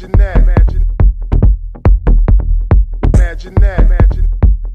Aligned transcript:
Imagine 0.00 0.18
that. 0.18 0.36
Imagine. 0.36 0.84
Imagine 3.14 3.54
that. 3.56 3.80
Imagine. 3.80 4.26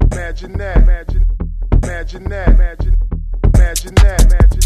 Imagine 0.02 0.52
that. 0.58 0.76
Imagine. 0.76 1.24
That. 1.80 2.14
Imagine. 2.52 2.94
That. 3.94 4.63